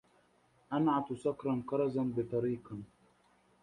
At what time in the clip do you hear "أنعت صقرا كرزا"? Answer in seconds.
0.73-2.03